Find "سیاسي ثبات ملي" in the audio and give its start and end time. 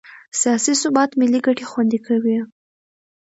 0.39-1.39